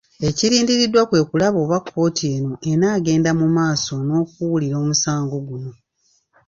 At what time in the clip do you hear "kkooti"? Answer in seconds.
1.83-2.25